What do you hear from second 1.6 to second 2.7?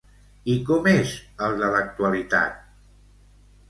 de l'actualitat?